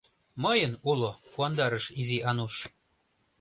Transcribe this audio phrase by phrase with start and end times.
[0.43, 2.55] —Мыйын уло,— куандарыш Изи Ануш.